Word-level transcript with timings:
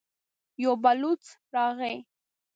يو 0.63 0.71
بلوڅ 0.83 1.23
راغی. 1.53 1.95